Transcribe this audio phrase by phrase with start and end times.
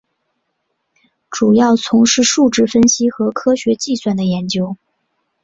[1.29, 4.75] 主要从事数值分析和科学计算的研究。